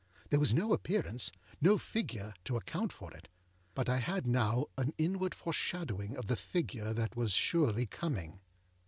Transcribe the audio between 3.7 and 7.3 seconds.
but I had now an inward foreshadowing of the figure that